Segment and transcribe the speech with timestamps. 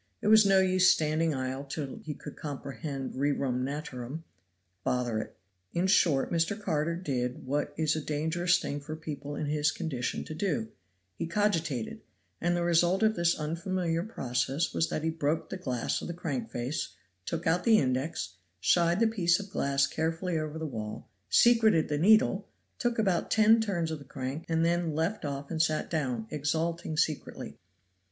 [0.19, 4.23] It was no use standing idle till he could comprehend rerum naturam
[4.83, 5.37] bother it.
[5.73, 6.59] In short, Mr.
[6.59, 10.69] Carter did what is a dangerous thing for people in his condition to do,
[11.13, 12.01] he cogitated,
[12.41, 16.15] and the result of this unfamiliar process was that he broke the glass of the
[16.15, 16.95] crank face,
[17.27, 21.99] took out the index, shied the pieces of glass carefully over the wall, secreted the
[21.99, 22.47] needle,
[22.79, 26.97] took about ten turns of the crank, and then left off and sat down, exulting
[26.97, 27.59] secretly.